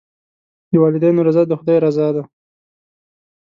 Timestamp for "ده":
2.15-2.23